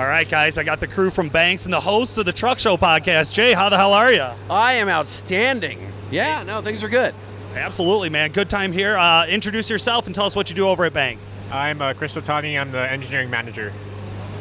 All 0.00 0.06
right, 0.06 0.26
guys, 0.26 0.56
I 0.56 0.62
got 0.62 0.80
the 0.80 0.86
crew 0.86 1.10
from 1.10 1.28
Banks 1.28 1.66
and 1.66 1.74
the 1.74 1.80
host 1.80 2.16
of 2.16 2.24
the 2.24 2.32
Truck 2.32 2.58
Show 2.58 2.78
podcast. 2.78 3.34
Jay, 3.34 3.52
how 3.52 3.68
the 3.68 3.76
hell 3.76 3.92
are 3.92 4.10
you? 4.10 4.24
I 4.48 4.72
am 4.72 4.88
outstanding. 4.88 5.78
Yeah, 6.10 6.42
no, 6.42 6.62
things 6.62 6.82
are 6.82 6.88
good. 6.88 7.14
Absolutely, 7.54 8.08
man. 8.08 8.32
Good 8.32 8.48
time 8.48 8.72
here. 8.72 8.96
Uh, 8.96 9.26
introduce 9.26 9.68
yourself 9.68 10.06
and 10.06 10.14
tell 10.14 10.24
us 10.24 10.34
what 10.34 10.48
you 10.48 10.56
do 10.56 10.66
over 10.66 10.86
at 10.86 10.94
Banks. 10.94 11.30
I'm 11.52 11.82
uh, 11.82 11.92
Chris 11.92 12.16
Otani. 12.16 12.58
I'm 12.58 12.72
the 12.72 12.90
engineering 12.90 13.28
manager. 13.28 13.74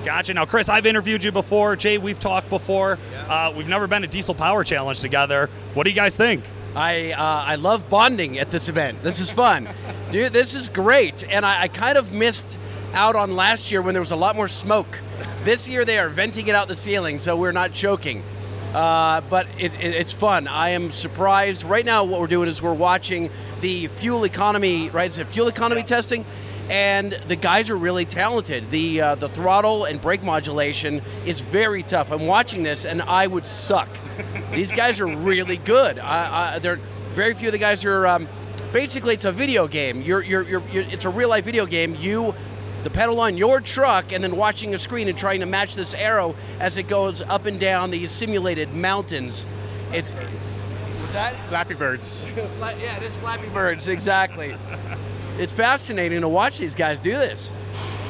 Gotcha. 0.05 0.33
Now, 0.33 0.45
Chris, 0.45 0.69
I've 0.69 0.85
interviewed 0.85 1.25
you 1.25 1.33
before. 1.33 1.75
Jay, 1.75 1.97
we've 1.97 2.19
talked 2.19 2.49
before. 2.49 2.97
Uh, 3.27 3.53
we've 3.53 3.67
never 3.67 3.85
been 3.85 4.05
a 4.05 4.07
Diesel 4.07 4.35
Power 4.35 4.63
Challenge 4.63 5.01
together. 5.01 5.49
What 5.73 5.83
do 5.83 5.89
you 5.89 5.95
guys 5.97 6.15
think? 6.15 6.45
I 6.73 7.11
uh, 7.11 7.17
I 7.17 7.55
love 7.55 7.89
bonding 7.89 8.39
at 8.39 8.49
this 8.49 8.69
event. 8.69 9.03
This 9.03 9.19
is 9.19 9.29
fun, 9.29 9.67
dude. 10.11 10.31
This 10.31 10.53
is 10.53 10.69
great, 10.69 11.25
and 11.29 11.45
I, 11.45 11.63
I 11.63 11.67
kind 11.67 11.97
of 11.97 12.13
missed 12.13 12.57
out 12.93 13.15
on 13.15 13.35
last 13.35 13.71
year 13.71 13.81
when 13.81 13.93
there 13.93 14.01
was 14.01 14.11
a 14.11 14.15
lot 14.15 14.35
more 14.35 14.47
smoke. 14.47 15.01
This 15.43 15.69
year 15.69 15.85
they 15.85 15.99
are 15.99 16.09
venting 16.09 16.47
it 16.47 16.55
out 16.55 16.67
the 16.67 16.75
ceiling, 16.75 17.19
so 17.19 17.35
we're 17.35 17.51
not 17.51 17.73
choking. 17.73 18.23
Uh, 18.73 19.21
but 19.21 19.47
it, 19.57 19.73
it, 19.75 19.95
it's 19.95 20.13
fun. 20.13 20.47
I 20.47 20.69
am 20.69 20.91
surprised. 20.91 21.63
Right 21.63 21.85
now, 21.85 22.03
what 22.03 22.19
we're 22.21 22.27
doing 22.27 22.47
is 22.47 22.61
we're 22.61 22.73
watching 22.73 23.31
the 23.61 23.87
fuel 23.87 24.25
economy. 24.25 24.89
Right, 24.89 25.07
it's 25.07 25.17
a 25.17 25.25
fuel 25.25 25.47
economy 25.47 25.81
testing, 25.81 26.23
and 26.69 27.13
the 27.27 27.35
guys 27.35 27.71
are 27.71 27.77
really 27.77 28.05
talented. 28.05 28.69
The 28.69 29.01
uh, 29.01 29.15
the 29.15 29.29
throttle 29.29 29.85
and 29.85 29.99
brake 29.99 30.21
modulation 30.21 31.01
is 31.25 31.41
very 31.41 31.81
tough. 31.81 32.11
I'm 32.11 32.27
watching 32.27 32.61
this, 32.61 32.85
and 32.85 33.01
I 33.01 33.25
would 33.25 33.47
suck. 33.47 33.89
These 34.51 34.71
guys 34.71 34.99
are 34.99 35.07
really 35.07 35.57
good. 35.57 35.97
I, 35.97 36.55
I, 36.55 36.59
they're 36.59 36.79
very 37.15 37.33
few 37.33 37.47
of 37.47 37.53
the 37.53 37.57
guys 37.57 37.83
are. 37.85 38.05
Um, 38.05 38.27
basically, 38.71 39.15
it's 39.15 39.25
a 39.25 39.31
video 39.31 39.67
game. 39.67 40.01
You're, 40.03 40.21
you're, 40.21 40.43
you're, 40.43 40.63
you're, 40.71 40.83
it's 40.83 41.05
a 41.05 41.09
real 41.09 41.29
life 41.29 41.45
video 41.45 41.65
game. 41.65 41.95
You 41.95 42.35
the 42.83 42.89
pedal 42.89 43.19
on 43.19 43.37
your 43.37 43.59
truck 43.59 44.11
and 44.11 44.23
then 44.23 44.35
watching 44.35 44.73
a 44.73 44.77
screen 44.77 45.07
and 45.07 45.17
trying 45.17 45.41
to 45.41 45.45
match 45.45 45.75
this 45.75 45.93
arrow 45.93 46.35
as 46.59 46.77
it 46.77 46.83
goes 46.83 47.21
up 47.21 47.45
and 47.45 47.59
down 47.59 47.91
these 47.91 48.11
simulated 48.11 48.73
mountains. 48.73 49.45
It's 49.91 50.11
what's 50.11 51.13
that? 51.13 51.35
Flappy 51.49 51.73
Birds. 51.73 52.25
yeah, 52.37 52.97
it 52.97 53.03
is 53.03 53.17
Flappy 53.17 53.49
Birds, 53.49 53.87
exactly. 53.87 54.55
it's 55.37 55.53
fascinating 55.53 56.21
to 56.21 56.29
watch 56.29 56.57
these 56.57 56.75
guys 56.75 56.99
do 56.99 57.11
this. 57.11 57.51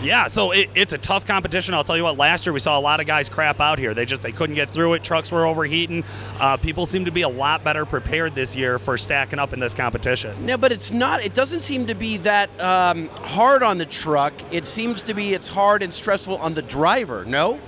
Yeah, 0.02 0.30
so 0.30 0.52
it, 0.52 0.70
it's 0.76 0.94
a 0.94 0.98
tough 0.98 1.26
competition. 1.26 1.74
I'll 1.74 1.84
tell 1.84 1.98
you 1.98 2.04
what. 2.04 2.18
Last 2.18 2.46
year 2.46 2.54
we 2.54 2.62
saw 2.62 2.80
a 2.80 2.82
lot 2.82 3.02
of 3.02 3.06
guys 3.06 3.28
crap 3.28 3.60
out 3.60 3.80
here. 3.80 3.94
They 3.94 4.06
just 4.06 4.24
they 4.24 4.32
couldn't 4.32 4.56
get 4.56 4.70
through 4.70 4.94
it. 4.94 5.04
Trucks 5.04 5.30
were 5.30 5.46
overheating. 5.46 6.06
Uh, 6.40 6.56
people 6.56 6.86
seem 6.86 7.04
to 7.04 7.12
be 7.12 7.24
a 7.24 7.30
lot 7.30 7.66
better 7.66 7.86
prepared 7.86 8.34
this 8.34 8.56
year 8.56 8.80
for 8.80 8.98
stacking 8.98 9.40
up 9.40 9.52
in 9.52 9.60
this 9.60 9.74
competition. 9.74 10.46
No, 10.46 10.58
but 10.58 10.72
it's 10.72 10.94
not. 10.94 11.26
It 11.26 11.34
doesn't 11.34 11.62
seem 11.62 11.86
to 11.88 11.96
be 11.96 12.16
that 12.18 12.50
um, 12.62 13.10
hard 13.10 13.62
on 13.62 13.78
the 13.78 13.86
truck. 13.86 14.34
It 14.52 14.66
seems 14.66 15.04
to 15.04 15.14
be 15.14 15.34
it's 15.34 15.50
hard 15.50 15.84
and 15.84 15.94
stressful 15.94 16.38
on 16.38 16.54
the 16.54 16.62
driver. 16.62 17.26
No. 17.26 17.60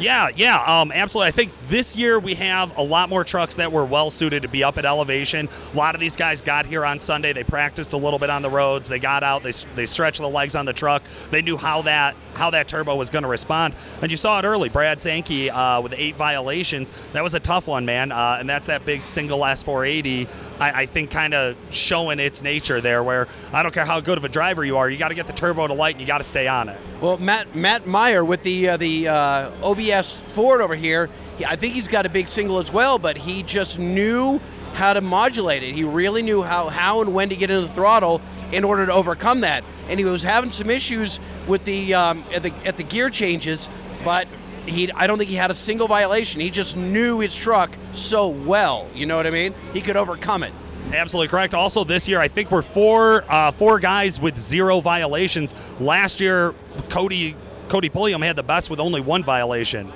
Yeah, 0.00 0.30
yeah, 0.34 0.62
um, 0.80 0.92
absolutely. 0.92 1.28
I 1.28 1.32
think 1.32 1.52
this 1.68 1.96
year 1.96 2.18
we 2.18 2.34
have 2.34 2.76
a 2.76 2.82
lot 2.82 3.08
more 3.08 3.24
trucks 3.24 3.56
that 3.56 3.70
were 3.70 3.84
well 3.84 4.10
suited 4.10 4.42
to 4.42 4.48
be 4.48 4.64
up 4.64 4.78
at 4.78 4.84
elevation. 4.84 5.48
A 5.72 5.76
lot 5.76 5.94
of 5.94 6.00
these 6.00 6.16
guys 6.16 6.40
got 6.40 6.66
here 6.66 6.84
on 6.84 7.00
Sunday. 7.00 7.32
They 7.32 7.44
practiced 7.44 7.92
a 7.92 7.96
little 7.96 8.18
bit 8.18 8.30
on 8.30 8.42
the 8.42 8.50
roads. 8.50 8.88
They 8.88 8.98
got 8.98 9.22
out. 9.22 9.42
They, 9.42 9.52
they 9.74 9.86
stretched 9.86 10.20
the 10.20 10.28
legs 10.28 10.54
on 10.54 10.64
the 10.64 10.72
truck. 10.72 11.02
They 11.30 11.42
knew 11.42 11.56
how 11.56 11.82
that 11.82 12.16
how 12.34 12.50
that 12.50 12.68
turbo 12.68 12.96
was 12.96 13.10
going 13.10 13.22
to 13.22 13.28
respond. 13.28 13.74
And 14.00 14.10
you 14.10 14.16
saw 14.16 14.38
it 14.38 14.44
early. 14.44 14.68
Brad 14.68 15.02
Sankey 15.02 15.50
uh, 15.50 15.80
with 15.82 15.92
eight 15.96 16.16
violations. 16.16 16.90
That 17.12 17.22
was 17.22 17.34
a 17.34 17.40
tough 17.40 17.66
one, 17.66 17.84
man. 17.84 18.12
Uh, 18.12 18.38
and 18.40 18.48
that's 18.48 18.66
that 18.66 18.86
big 18.86 19.04
single 19.04 19.40
S480. 19.40 20.28
I, 20.58 20.82
I 20.82 20.86
think 20.86 21.10
kind 21.10 21.34
of 21.34 21.56
showing 21.70 22.18
its 22.18 22.42
nature 22.42 22.80
there. 22.80 23.02
Where 23.02 23.28
I 23.52 23.62
don't 23.62 23.72
care 23.72 23.84
how 23.84 24.00
good 24.00 24.16
of 24.16 24.24
a 24.24 24.28
driver 24.28 24.64
you 24.64 24.76
are, 24.78 24.88
you 24.88 24.96
got 24.96 25.08
to 25.08 25.14
get 25.14 25.26
the 25.26 25.32
turbo 25.32 25.66
to 25.66 25.74
light 25.74 25.94
and 25.96 26.00
you 26.00 26.06
got 26.06 26.18
to 26.18 26.24
stay 26.24 26.48
on 26.48 26.68
it. 26.68 26.80
Well, 27.00 27.18
Matt 27.18 27.54
Matt 27.54 27.86
Meyer 27.86 28.24
with 28.24 28.42
the 28.42 28.70
uh, 28.70 28.76
the 28.76 29.08
uh, 29.08 29.50
OBS 29.90 30.20
Ford 30.22 30.60
over 30.60 30.74
here, 30.74 31.08
he, 31.36 31.44
I 31.44 31.56
think 31.56 31.74
he's 31.74 31.88
got 31.88 32.06
a 32.06 32.08
big 32.08 32.28
single 32.28 32.58
as 32.58 32.72
well, 32.72 32.98
but 32.98 33.16
he 33.16 33.42
just 33.42 33.78
knew 33.78 34.40
how 34.74 34.92
to 34.92 35.00
modulate 35.00 35.62
it. 35.62 35.74
He 35.74 35.84
really 35.84 36.22
knew 36.22 36.42
how 36.42 36.68
how 36.68 37.00
and 37.00 37.12
when 37.14 37.28
to 37.30 37.36
get 37.36 37.50
into 37.50 37.66
the 37.66 37.74
throttle 37.74 38.20
in 38.52 38.64
order 38.64 38.86
to 38.86 38.92
overcome 38.92 39.40
that. 39.40 39.64
And 39.88 39.98
he 39.98 40.04
was 40.04 40.22
having 40.22 40.50
some 40.50 40.70
issues 40.70 41.18
with 41.46 41.64
the 41.64 41.94
um, 41.94 42.24
at 42.32 42.42
the 42.42 42.52
at 42.64 42.76
the 42.76 42.82
gear 42.82 43.10
changes, 43.10 43.68
but 44.04 44.28
he 44.66 44.90
I 44.92 45.06
don't 45.06 45.18
think 45.18 45.30
he 45.30 45.36
had 45.36 45.50
a 45.50 45.54
single 45.54 45.88
violation. 45.88 46.40
He 46.40 46.50
just 46.50 46.76
knew 46.76 47.18
his 47.20 47.34
truck 47.34 47.76
so 47.92 48.28
well. 48.28 48.88
You 48.94 49.06
know 49.06 49.16
what 49.16 49.26
I 49.26 49.30
mean? 49.30 49.54
He 49.72 49.80
could 49.80 49.96
overcome 49.96 50.42
it. 50.42 50.52
Absolutely 50.92 51.28
correct. 51.28 51.54
Also, 51.54 51.84
this 51.84 52.08
year 52.08 52.20
I 52.20 52.28
think 52.28 52.50
we're 52.50 52.62
four 52.62 53.24
uh, 53.28 53.50
four 53.50 53.78
guys 53.78 54.20
with 54.20 54.38
zero 54.38 54.80
violations. 54.80 55.54
Last 55.80 56.20
year, 56.20 56.54
Cody 56.88 57.36
Cody 57.70 57.88
Pulliam 57.88 58.20
had 58.20 58.34
the 58.34 58.42
best 58.42 58.68
with 58.68 58.80
only 58.80 59.00
one 59.00 59.22
violation. 59.22 59.92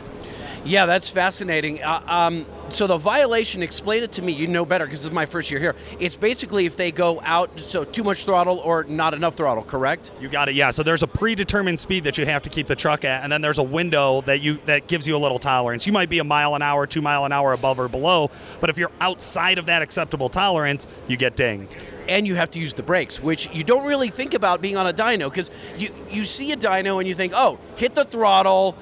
Yeah, 0.65 0.87
that's 0.87 1.11
fascinating. 1.11 1.83
Uh, 1.83 2.01
um, 2.07 2.47
so 2.71 2.87
the 2.87 2.97
violation, 2.97 3.63
explain 3.63 4.03
it 4.03 4.13
to 4.13 4.23
me. 4.23 4.33
You 4.33 4.47
know 4.47 4.65
better 4.65 4.85
because 4.85 5.01
this 5.01 5.07
is 5.07 5.13
my 5.13 5.27
first 5.27 5.51
year 5.51 5.61
here. 5.61 5.75
It's 6.01 6.17
basically 6.17 6.67
if 6.67 6.77
they 6.77 6.93
go 6.93 7.21
out, 7.23 7.59
so 7.61 7.85
too 7.85 8.05
much 8.05 8.25
throttle 8.25 8.59
or 8.59 8.85
not 8.85 9.15
enough 9.15 9.35
throttle, 9.37 9.63
correct? 9.63 10.13
You 10.21 10.29
got 10.29 10.49
it. 10.49 10.55
Yeah. 10.55 10.71
So 10.71 10.83
there's 10.83 11.03
a 11.03 11.07
predetermined 11.07 11.79
speed 11.79 12.05
that 12.05 12.19
you 12.19 12.27
have 12.27 12.43
to 12.43 12.51
keep 12.51 12.67
the 12.67 12.77
truck 12.77 13.05
at, 13.05 13.23
and 13.23 13.31
then 13.31 13.41
there's 13.41 13.59
a 13.59 13.63
window 13.63 14.23
that 14.23 14.41
you 14.41 14.59
that 14.65 14.87
gives 14.87 15.07
you 15.07 15.17
a 15.17 15.19
little 15.19 15.39
tolerance. 15.39 15.87
You 15.87 15.93
might 15.93 16.09
be 16.09 16.19
a 16.19 16.25
mile 16.25 16.55
an 16.55 16.63
hour, 16.63 16.87
two 16.87 17.03
mile 17.03 17.25
an 17.25 17.33
hour 17.33 17.53
above 17.53 17.79
or 17.79 17.89
below, 17.89 18.31
but 18.61 18.71
if 18.71 18.79
you're 18.79 18.93
outside 19.01 19.59
of 19.59 19.67
that 19.67 19.83
acceptable 19.83 20.29
tolerance, 20.29 20.89
you 21.09 21.17
get 21.17 21.37
dinged 21.37 21.77
and 22.09 22.27
you 22.27 22.35
have 22.35 22.51
to 22.51 22.59
use 22.59 22.75
the 22.75 22.83
brakes, 22.83 23.23
which 23.23 23.49
you 23.53 23.65
don't 23.65 23.87
really 23.87 24.09
think 24.09 24.35
about 24.35 24.61
being 24.61 24.77
on 24.77 24.87
a 24.87 24.93
dyno 24.93 25.31
because 25.31 25.51
you, 25.77 25.89
you 26.11 26.25
see 26.25 26.53
a 26.53 26.57
dyno 26.57 26.99
and 26.99 27.09
you 27.09 27.15
think, 27.15 27.33
oh, 27.35 27.59
hit 27.77 27.95
the 27.95 28.05
throttle, 28.05 28.77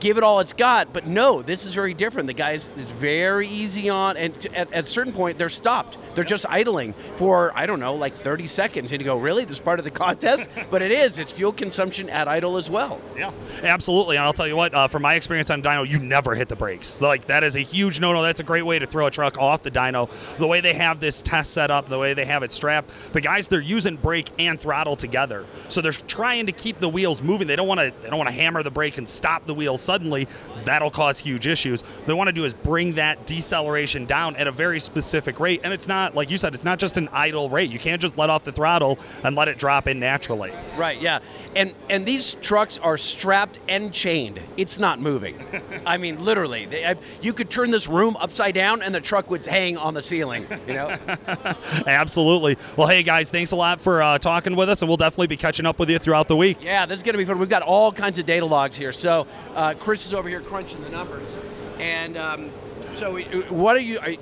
give 0.00 0.16
it 0.16 0.22
all 0.22 0.40
it's 0.40 0.52
got. 0.52 0.92
But 0.92 1.06
no, 1.06 1.42
this 1.42 1.64
is 1.64 1.74
very 1.74 1.94
different. 1.94 2.26
The 2.26 2.34
guys, 2.34 2.72
it's 2.76 2.92
very 2.92 3.48
easy 3.48 3.88
on, 3.88 4.16
and 4.16 4.46
at, 4.54 4.72
at 4.72 4.84
a 4.84 4.86
certain 4.86 5.12
point, 5.12 5.38
they're 5.38 5.48
stopped. 5.48 5.98
They're 6.14 6.24
just 6.24 6.46
idling 6.48 6.94
for, 7.16 7.52
I 7.54 7.66
don't 7.66 7.80
know, 7.80 7.94
like 7.94 8.14
30 8.14 8.46
seconds. 8.46 8.92
And 8.92 9.00
you 9.00 9.04
go, 9.04 9.16
really? 9.16 9.44
This 9.44 9.56
is 9.56 9.60
part 9.60 9.78
of 9.78 9.84
the 9.84 9.90
contest? 9.90 10.48
but 10.70 10.82
it 10.82 10.90
is. 10.90 11.18
It's 11.18 11.32
fuel 11.32 11.52
consumption 11.52 12.08
at 12.10 12.28
idle 12.28 12.56
as 12.56 12.68
well. 12.68 13.00
Yeah, 13.16 13.32
absolutely. 13.62 14.16
And 14.16 14.24
I'll 14.24 14.32
tell 14.32 14.48
you 14.48 14.56
what, 14.56 14.74
uh, 14.74 14.88
from 14.88 15.02
my 15.02 15.14
experience 15.14 15.50
on 15.50 15.62
dyno, 15.62 15.88
you 15.88 15.98
never 15.98 16.34
hit 16.34 16.48
the 16.48 16.56
brakes. 16.56 17.00
Like, 17.00 17.26
that 17.26 17.44
is 17.44 17.56
a 17.56 17.60
huge 17.60 18.00
no 18.00 18.12
no. 18.12 18.22
That's 18.22 18.40
a 18.40 18.44
great 18.44 18.62
way 18.62 18.78
to 18.78 18.86
throw 18.86 19.06
a 19.06 19.10
truck 19.10 19.38
off 19.38 19.62
the 19.62 19.70
dyno. 19.70 20.08
The 20.36 20.46
way 20.46 20.60
they 20.60 20.74
have 20.74 21.00
this 21.00 21.22
test 21.22 21.52
set 21.52 21.70
up, 21.70 21.88
the 21.88 21.98
way 21.98 22.14
they 22.14 22.24
have 22.24 22.42
it 22.42 22.52
strapped, 22.52 22.90
the 23.12 23.20
guys, 23.20 23.48
they're 23.48 23.60
using 23.60 23.96
brake 23.96 24.30
and 24.38 24.60
throttle 24.60 24.96
together. 24.96 25.46
So 25.68 25.80
they're 25.80 25.92
trying 25.92 26.46
to 26.46 26.52
keep 26.52 26.80
the 26.80 26.88
wheels 26.88 27.22
moving. 27.22 27.46
They 27.46 27.56
don't 27.56 27.68
want 27.68 27.80
to 27.80 27.92
they 28.02 28.08
don't 28.08 28.18
want 28.18 28.30
to 28.30 28.34
hammer 28.34 28.62
the 28.62 28.70
brake 28.70 28.98
and 28.98 29.08
stop 29.08 29.46
the 29.46 29.54
suddenly. 29.76 30.28
That'll 30.64 30.90
cause 30.90 31.18
huge 31.18 31.46
issues. 31.46 31.82
What 31.82 32.06
they 32.06 32.14
want 32.14 32.28
to 32.28 32.32
do 32.32 32.44
is 32.44 32.54
bring 32.54 32.94
that 32.94 33.26
deceleration 33.26 34.06
down 34.06 34.36
at 34.36 34.46
a 34.46 34.52
very 34.52 34.80
specific 34.80 35.40
rate. 35.40 35.60
And 35.64 35.72
it's 35.72 35.88
not 35.88 36.14
like 36.14 36.30
you 36.30 36.38
said, 36.38 36.54
it's 36.54 36.64
not 36.64 36.78
just 36.78 36.96
an 36.96 37.08
idle 37.12 37.48
rate. 37.48 37.70
You 37.70 37.78
can't 37.78 38.00
just 38.00 38.16
let 38.16 38.30
off 38.30 38.44
the 38.44 38.52
throttle 38.52 38.98
and 39.24 39.36
let 39.36 39.48
it 39.48 39.58
drop 39.58 39.88
in 39.88 39.98
naturally. 39.98 40.52
Right. 40.76 41.00
Yeah. 41.00 41.20
And 41.56 41.74
and 41.90 42.06
these 42.06 42.34
trucks 42.36 42.78
are 42.78 42.96
strapped 42.96 43.58
and 43.68 43.92
chained. 43.92 44.40
It's 44.56 44.78
not 44.78 45.00
moving. 45.00 45.44
I 45.86 45.96
mean, 45.96 46.22
literally, 46.24 46.66
they, 46.66 46.94
you 47.20 47.32
could 47.32 47.50
turn 47.50 47.70
this 47.70 47.88
room 47.88 48.16
upside 48.18 48.54
down 48.54 48.82
and 48.82 48.94
the 48.94 49.00
truck 49.00 49.30
would 49.30 49.44
hang 49.44 49.76
on 49.76 49.94
the 49.94 50.02
ceiling. 50.02 50.46
You 50.66 50.74
know. 50.74 50.96
Absolutely. 51.86 52.56
Well, 52.76 52.88
hey 52.88 53.02
guys, 53.02 53.30
thanks 53.30 53.52
a 53.52 53.56
lot 53.56 53.80
for 53.80 54.02
uh, 54.02 54.18
talking 54.18 54.56
with 54.56 54.68
us, 54.68 54.82
and 54.82 54.88
we'll 54.88 54.96
definitely 54.96 55.26
be 55.26 55.36
catching 55.36 55.66
up 55.66 55.78
with 55.78 55.90
you 55.90 55.98
throughout 55.98 56.28
the 56.28 56.36
week. 56.36 56.58
Yeah, 56.62 56.86
this 56.86 56.98
is 56.98 57.02
going 57.02 57.14
to 57.14 57.18
be 57.18 57.24
fun. 57.24 57.38
We've 57.38 57.48
got 57.48 57.62
all 57.62 57.92
kinds 57.92 58.18
of 58.18 58.26
data 58.26 58.46
logs 58.46 58.76
here. 58.76 58.92
So 58.92 59.26
uh, 59.54 59.74
Chris 59.74 60.06
is 60.06 60.14
over 60.14 60.28
here 60.28 60.40
crunching 60.40 60.82
the 60.82 60.90
numbers, 60.90 61.38
and. 61.78 62.16
Um, 62.16 62.50
so, 62.94 63.18
what 63.48 63.74
are 63.74 63.80
you? 63.80 63.98
Are, 64.00 64.14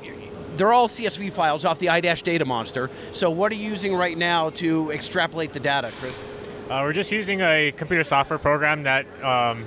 they're 0.56 0.72
all 0.72 0.88
CSV 0.88 1.32
files 1.32 1.64
off 1.64 1.78
the 1.78 1.86
iDash 1.86 2.22
data 2.22 2.44
monster. 2.44 2.91
So 3.12 3.30
what 3.30 3.50
are 3.50 3.54
you 3.54 3.68
using 3.68 3.94
right 3.94 4.16
now 4.16 4.50
to 4.50 4.91
extrapolate 4.91 5.52
the 5.52 5.60
data, 5.60 5.92
Chris? 5.98 6.24
Uh, 6.68 6.80
we're 6.82 6.92
just 6.92 7.10
using 7.10 7.41
a 7.41 7.72
computer 7.77 8.04
software 8.04 8.38
program 8.38 8.82
that 8.82 9.06
um, 9.24 9.66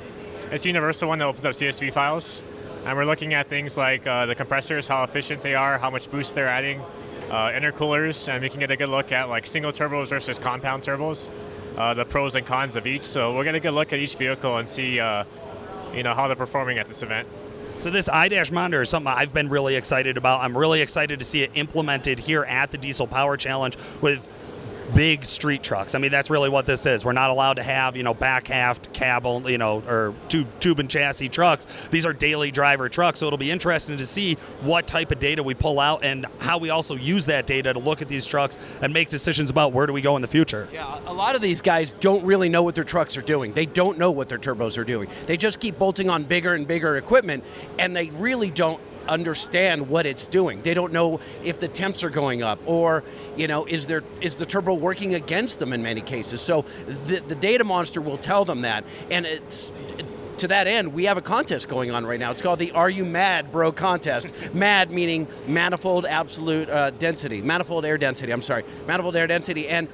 it's 0.52 0.66
a 0.66 0.70
universal 0.70 1.10
one 1.10 1.20
that 1.20 1.26
opens 1.26 1.46
up 1.46 1.54
CSV 1.54 1.92
files. 1.94 2.44
And 2.86 2.98
we're 2.98 3.06
looking 3.06 3.34
at 3.34 3.48
things 3.48 3.78
like 3.78 4.06
uh, 4.06 4.26
the 4.26 4.36
compressors, 4.36 4.88
how 4.88 5.04
efficient 5.04 5.42
they 5.42 5.56
are, 5.56 5.78
how 5.78 5.90
much 5.90 6.12
boost 6.12 6.36
they're 6.36 6.48
adding, 6.48 6.82
uh, 7.30 7.50
intercoolers, 7.50 8.32
and 8.32 8.44
we 8.44 8.50
can 8.50 8.60
get 8.60 8.72
a 8.72 8.76
good 8.76 8.90
look 8.90 9.12
at 9.12 9.30
like 9.30 9.46
single 9.46 9.72
turbos 9.72 10.10
versus 10.10 10.38
compound 10.38 10.84
turbos, 10.84 11.32
uh, 11.78 11.94
the 11.94 12.04
pros 12.04 12.36
and 12.36 12.46
cons 12.46 12.76
of 12.76 12.86
each. 12.86 13.06
So 13.06 13.34
we'll 13.34 13.46
get 13.46 13.56
a 13.56 13.60
good 13.60 13.74
look 13.74 13.94
at 13.94 14.00
each 14.00 14.16
vehicle 14.16 14.58
and 14.58 14.68
see, 14.68 15.00
uh, 15.00 15.24
you 15.94 16.04
know, 16.04 16.14
how 16.14 16.28
they're 16.28 16.36
performing 16.36 16.78
at 16.78 16.88
this 16.88 17.04
event. 17.04 17.28
So 17.80 17.90
this 17.90 18.08
iDash 18.08 18.52
monitor 18.52 18.82
is 18.82 18.90
something 18.90 19.12
I've 19.12 19.34
been 19.34 19.50
really 19.50 19.76
excited 19.76 20.18
about. 20.18 20.42
I'm 20.42 20.58
really 20.58 20.82
excited 20.82 21.20
to 21.20 21.26
see 21.26 21.42
it 21.44 21.52
implemented 21.56 22.20
here 22.20 22.44
at 22.44 22.72
the 22.72 22.78
Diesel 22.78 23.08
Power 23.08 23.36
Challenge 23.36 23.76
with 24.02 24.28
big 24.94 25.26
street 25.26 25.64
trucks. 25.64 25.96
I 25.96 26.00
mean, 26.00 26.12
that's 26.12 26.30
really 26.30 26.50
what 26.50 26.66
this 26.66 26.86
is. 26.86 27.04
We're 27.06 27.14
not 27.14 27.30
allowed 27.30 27.56
to 27.56 27.64
have, 27.64 27.96
you 27.98 28.04
know, 28.04 28.14
back 28.14 28.48
half 28.48 28.92
cab, 28.94 29.26
you 29.48 29.58
know, 29.58 29.82
or 29.88 30.14
tube, 30.28 30.48
tube 30.60 30.80
and 30.80 30.90
chassis 30.90 31.30
trucks. 31.30 31.68
These 31.92 32.06
are 32.06 32.14
daily 32.14 32.52
driver 32.52 32.90
trucks. 32.90 33.20
So 33.20 33.28
it'll 33.28 33.38
be 33.38 33.52
interesting 33.52 33.98
to 33.98 34.06
see 34.06 34.36
what 34.62 34.88
type 34.88 35.12
of 35.12 35.20
data 35.20 35.44
we 35.44 35.54
pull 35.54 35.80
out 35.80 36.04
and 36.04 36.26
how 36.40 36.58
we 36.58 36.70
also 36.70 36.96
use 36.96 37.26
that 37.28 37.48
data 37.48 37.74
to 37.74 37.80
look 37.80 38.02
at 38.02 38.08
these 38.08 38.26
trucks 38.26 38.58
and 38.82 38.94
make 38.94 39.10
decisions 39.10 39.50
about 39.50 39.72
where 39.74 39.88
do 39.88 39.94
we 39.94 40.02
go 40.02 40.16
in 40.16 40.22
the 40.22 40.28
future. 40.28 40.68
Yeah, 40.72 41.00
a 41.06 41.14
lot 41.14 41.36
of 41.36 41.42
these 41.42 41.62
guys 41.62 41.94
don't 41.94 42.24
really 42.26 42.50
know 42.50 42.64
what 42.64 42.76
their 42.76 42.84
trucks 42.84 43.18
are 43.18 43.22
doing. 43.22 43.54
They 43.54 43.66
don't 43.66 43.98
know 43.98 44.12
what 44.12 44.30
their 44.30 44.40
turbos 44.40 44.78
are 44.78 44.84
doing. 44.84 45.10
They 45.26 45.38
just 45.38 45.60
keep 45.60 45.78
bolting 45.78 46.10
on 46.10 46.24
bigger 46.24 46.54
and 46.54 46.68
bigger 46.68 46.98
equipment, 46.98 47.44
and 47.80 47.96
they 47.96 48.10
really 48.10 48.52
don't 48.52 48.80
understand 49.08 49.90
what 49.90 50.06
it's 50.06 50.28
doing. 50.28 50.62
They 50.62 50.74
don't 50.74 50.94
know 50.94 51.20
if 51.44 51.60
the 51.60 51.68
temps 51.68 52.04
are 52.04 52.10
going 52.10 52.44
up 52.44 52.60
or, 52.66 53.04
you 53.36 53.48
know, 53.48 53.66
is 53.66 53.88
there 53.88 54.04
is 54.22 54.38
the 54.38 54.46
turbo 54.46 54.74
working 54.74 55.14
against 55.16 55.60
them 55.60 55.74
in 55.74 55.84
many 55.84 56.02
cases. 56.02 56.42
So 56.42 56.66
the, 57.08 57.24
the 57.28 57.36
data 57.36 57.64
monster 57.64 58.02
will 58.02 58.18
tell 58.18 58.46
them 58.46 58.62
that. 58.62 58.84
And 59.10 59.26
it's 59.26 59.72
to 60.38 60.48
that 60.48 60.68
end, 60.68 60.94
we 60.94 61.06
have 61.06 61.18
a 61.18 61.22
contest 61.22 61.68
going 61.68 61.92
on 61.92 62.06
right 62.06 62.20
now. 62.20 62.32
It's 62.32 62.42
called 62.42 62.60
the 62.60 62.72
Are 62.72 62.90
You 62.90 63.06
Mad 63.06 63.52
Bro 63.52 63.74
contest. 63.74 64.34
mad 64.54 64.92
meaning 64.92 65.28
manifold 65.48 66.06
absolute 66.06 66.70
uh, 66.70 66.90
density, 66.92 67.42
manifold 67.42 67.86
air 67.86 67.98
density. 67.98 68.32
I'm 68.32 68.42
sorry, 68.42 68.64
manifold 68.88 69.16
air 69.16 69.28
density. 69.28 69.68
And 69.70 69.88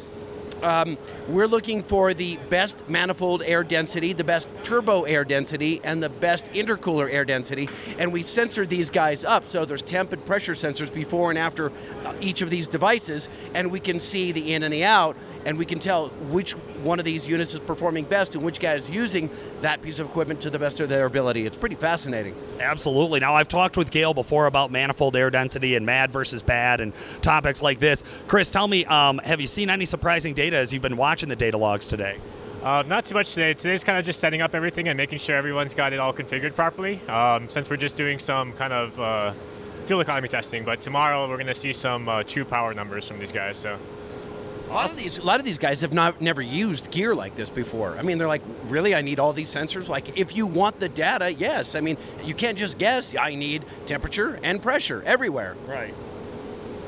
um, 0.63 0.97
we're 1.27 1.47
looking 1.47 1.83
for 1.83 2.13
the 2.13 2.37
best 2.49 2.87
manifold 2.89 3.41
air 3.43 3.63
density, 3.63 4.13
the 4.13 4.23
best 4.23 4.53
turbo 4.63 5.03
air 5.03 5.23
density, 5.23 5.81
and 5.83 6.01
the 6.01 6.09
best 6.09 6.51
intercooler 6.53 7.11
air 7.11 7.25
density. 7.25 7.69
And 7.97 8.11
we 8.11 8.23
sensor 8.23 8.65
these 8.65 8.89
guys 8.89 9.23
up. 9.25 9.45
So 9.45 9.65
there's 9.65 9.81
temp 9.81 10.13
and 10.13 10.23
pressure 10.25 10.53
sensors 10.53 10.93
before 10.93 11.29
and 11.29 11.39
after 11.39 11.71
uh, 12.05 12.13
each 12.19 12.41
of 12.41 12.49
these 12.49 12.67
devices, 12.67 13.29
and 13.53 13.71
we 13.71 13.79
can 13.79 13.99
see 13.99 14.31
the 14.31 14.53
in 14.53 14.63
and 14.63 14.73
the 14.73 14.83
out, 14.83 15.15
and 15.45 15.57
we 15.57 15.65
can 15.65 15.79
tell 15.79 16.09
which 16.29 16.55
one 16.83 16.99
of 16.99 17.05
these 17.05 17.27
units 17.27 17.53
is 17.53 17.59
performing 17.59 18.05
best 18.05 18.35
and 18.35 18.43
which 18.43 18.59
guy 18.59 18.73
is 18.73 18.89
using 18.89 19.29
that 19.61 19.81
piece 19.81 19.99
of 19.99 20.07
equipment 20.07 20.41
to 20.41 20.49
the 20.49 20.59
best 20.59 20.79
of 20.79 20.89
their 20.89 21.05
ability. 21.05 21.45
It's 21.45 21.57
pretty 21.57 21.75
fascinating. 21.75 22.35
Absolutely. 22.59 23.19
Now, 23.19 23.35
I've 23.35 23.47
talked 23.47 23.77
with 23.77 23.91
Gale 23.91 24.13
before 24.13 24.45
about 24.45 24.71
manifold 24.71 25.15
air 25.15 25.29
density 25.29 25.75
and 25.75 25.85
mad 25.85 26.11
versus 26.11 26.41
bad 26.41 26.81
and 26.81 26.93
topics 27.21 27.61
like 27.61 27.79
this. 27.79 28.03
Chris, 28.27 28.51
tell 28.51 28.67
me, 28.67 28.85
um, 28.85 29.19
have 29.23 29.41
you 29.41 29.47
seen 29.47 29.69
any 29.69 29.85
surprising 29.85 30.33
data 30.33 30.57
as 30.57 30.73
you've 30.73 30.81
been 30.81 30.97
watching 30.97 31.29
the 31.29 31.35
data 31.35 31.57
logs 31.57 31.87
today? 31.87 32.17
Uh, 32.63 32.83
not 32.85 33.05
too 33.05 33.15
much 33.15 33.33
today. 33.33 33.53
Today's 33.53 33.83
kind 33.83 33.97
of 33.97 34.05
just 34.05 34.19
setting 34.19 34.41
up 34.41 34.53
everything 34.53 34.89
and 34.89 34.97
making 34.97 35.19
sure 35.19 35.35
everyone's 35.35 35.73
got 35.73 35.93
it 35.93 35.99
all 35.99 36.13
configured 36.13 36.55
properly. 36.55 36.99
Um, 37.07 37.47
since 37.47 37.69
we're 37.69 37.77
just 37.77 37.95
doing 37.95 38.19
some 38.19 38.51
kind 38.53 38.73
of 38.73 38.99
uh, 38.99 39.33
fuel 39.85 40.01
economy 40.01 40.27
testing, 40.27 40.65
but 40.65 40.81
tomorrow 40.81 41.27
we're 41.27 41.37
going 41.37 41.47
to 41.47 41.55
see 41.55 41.71
some 41.71 42.09
uh, 42.09 42.23
true 42.23 42.43
power 42.43 42.73
numbers 42.73 43.07
from 43.07 43.17
these 43.17 43.31
guys. 43.31 43.57
So 43.57 43.79
a 44.69 44.73
lot 44.73 44.89
of 44.89 44.97
these, 44.97 45.17
a 45.17 45.23
lot 45.23 45.39
of 45.39 45.45
these 45.45 45.57
guys 45.57 45.81
have 45.81 45.93
not 45.93 46.21
never 46.21 46.41
used 46.41 46.91
gear 46.91 47.15
like 47.15 47.35
this 47.35 47.49
before. 47.49 47.97
I 47.97 48.03
mean, 48.03 48.17
they're 48.17 48.27
like, 48.27 48.43
really? 48.65 48.93
I 48.93 49.01
need 49.01 49.19
all 49.19 49.33
these 49.33 49.49
sensors? 49.53 49.87
Like, 49.87 50.17
if 50.17 50.35
you 50.35 50.45
want 50.45 50.79
the 50.79 50.89
data, 50.89 51.33
yes. 51.33 51.75
I 51.75 51.81
mean, 51.81 51.97
you 52.23 52.33
can't 52.33 52.57
just 52.57 52.77
guess. 52.77 53.15
I 53.15 53.35
need 53.35 53.65
temperature 53.87 54.39
and 54.43 54.61
pressure 54.61 55.01
everywhere. 55.05 55.55
Right. 55.65 55.93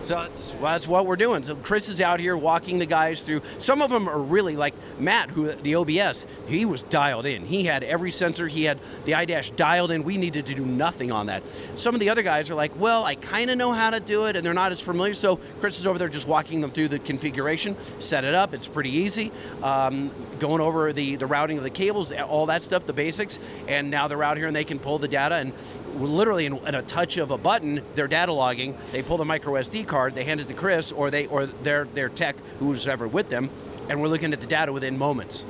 So 0.04 0.16
that's, 0.16 0.54
well, 0.54 0.74
that's 0.74 0.88
what 0.88 1.06
we're 1.06 1.16
doing. 1.16 1.44
So 1.44 1.56
Chris 1.56 1.88
is 1.88 2.02
out 2.02 2.20
here 2.20 2.36
walking 2.36 2.80
the 2.80 2.86
guys 2.86 3.24
through. 3.24 3.42
Some 3.60 3.82
of 3.82 3.92
them 3.92 4.08
are 4.08 4.20
really 4.20 4.56
like 4.56 4.74
Matt, 5.00 5.30
who 5.30 5.52
the 5.54 5.76
OBS. 5.76 6.26
He 6.48 6.66
was 6.66 6.84
dialed 6.84 7.26
in. 7.26 7.46
He 7.46 7.66
had 7.66 7.84
every 7.84 8.12
sensor. 8.12 8.48
He 8.48 8.64
had 8.64 8.80
the 9.06 9.12
iDash 9.12 9.56
dialed 9.56 9.92
in. 9.92 10.04
We 10.04 10.18
needed 10.18 10.48
to 10.48 10.56
do 10.56 10.66
nothing 10.66 11.12
on 11.12 11.28
that. 11.28 11.44
Some 11.76 11.94
of 11.94 12.00
the 12.00 12.10
other 12.10 12.24
guys 12.24 12.50
are 12.50 12.56
like, 12.56 12.78
well, 12.80 13.04
I 13.04 13.16
kind 13.16 13.52
of 13.52 13.58
know 13.58 13.74
how 13.74 13.92
to 13.92 14.00
do 14.00 14.26
it, 14.26 14.36
and 14.36 14.46
they're 14.46 14.54
not 14.54 14.72
as 14.72 14.82
familiar. 14.82 15.14
So 15.14 15.38
Chris 15.60 15.80
is 15.80 15.86
over 15.86 16.00
there 16.00 16.10
just 16.10 16.28
walking 16.28 16.62
them 16.62 16.72
through 16.72 16.88
the 16.88 17.00
configuration, 17.00 17.76
set 18.00 18.24
it 18.24 18.34
up. 18.34 18.54
It's 18.54 18.68
pretty 18.68 18.92
easy. 18.92 19.32
Um, 19.62 20.12
going 20.40 20.62
over 20.62 20.92
the 20.94 21.16
the 21.16 21.28
routing 21.28 21.58
of 21.58 21.64
the 21.64 21.70
cables, 21.70 22.12
all 22.12 22.48
that 22.48 22.64
stuff, 22.64 22.86
the 22.86 22.94
basics, 22.94 23.40
and 23.68 23.92
now 23.92 24.08
they're 24.08 24.24
out 24.24 24.38
here 24.38 24.48
and 24.48 24.56
they 24.56 24.64
can 24.64 24.80
pull 24.80 24.98
the 24.98 25.08
data 25.08 25.36
and 25.36 25.54
literally 25.96 26.46
in, 26.46 26.58
in, 26.68 26.76
a 26.76 26.82
touch 26.82 27.18
of 27.18 27.32
a 27.32 27.38
button, 27.38 27.82
they're 27.96 28.08
data 28.08 28.34
logging. 28.34 28.78
They 28.92 29.02
pull 29.02 29.18
the 29.18 29.26
micro 29.26 29.54
SD 29.54 29.88
card, 29.88 30.16
they 30.16 30.24
hand 30.24 30.42
it 30.42 30.48
to 30.48 30.54
Chris 30.54 30.92
or 30.92 31.12
they 31.12 31.28
or 31.28 31.46
their 31.46 31.86
their 31.86 32.10
tech 32.10 32.36
who's 32.60 32.88
ever 32.88 33.08
with 33.08 33.30
them, 33.30 33.50
and 33.90 34.02
we're 34.02 34.08
looking 34.08 34.34
at 34.34 34.42
the 34.42 34.48
data 34.48 34.72
within 34.72 34.98
moments. 34.98 35.46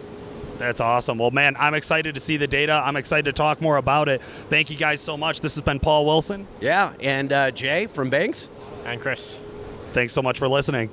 That's 0.58 0.80
awesome. 0.80 1.18
Well, 1.18 1.32
man, 1.32 1.56
I'm 1.58 1.74
excited 1.74 2.14
to 2.14 2.22
see 2.22 2.38
the 2.38 2.48
data. 2.48 2.74
I'm 2.74 2.96
excited 2.96 3.26
to 3.26 3.34
talk 3.34 3.62
more 3.62 3.78
about 3.78 4.10
it. 4.10 4.22
Thank 4.22 4.70
you 4.70 4.78
guys 4.78 5.02
so 5.02 5.18
much. 5.18 5.42
This 5.42 5.56
has 5.56 5.64
been 5.64 5.80
Paul 5.80 6.06
Wilson. 6.06 6.46
Yeah, 6.60 6.94
and 7.00 7.34
uh, 7.34 7.50
Jay 7.50 7.88
from 7.88 8.12
Banks. 8.12 8.52
And 8.86 9.02
Chris. 9.02 9.40
Thanks 9.94 10.14
so 10.14 10.22
much 10.22 10.38
for 10.38 10.48
listening. 10.48 10.92